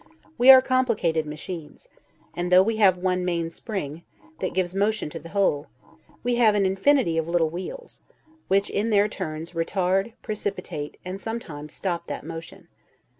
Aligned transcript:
We 0.35 0.49
are 0.49 0.63
complicated 0.63 1.27
machines: 1.27 1.87
and 2.33 2.51
though 2.51 2.63
we 2.63 2.77
have 2.77 2.97
one 2.97 3.23
main 3.23 3.51
spring, 3.51 4.03
that 4.39 4.55
gives 4.55 4.73
motion 4.73 5.11
to 5.11 5.19
the 5.19 5.29
whole, 5.29 5.67
we 6.23 6.37
have 6.37 6.55
an 6.55 6.65
infinity 6.65 7.19
of 7.19 7.27
little 7.27 7.51
wheels, 7.51 8.01
which, 8.47 8.71
in 8.71 8.89
their 8.89 9.07
turns, 9.07 9.51
retard, 9.51 10.13
precipitate, 10.23 10.97
and 11.05 11.21
sometimes 11.21 11.73
stop 11.73 12.07
that 12.07 12.25
motion. 12.25 12.67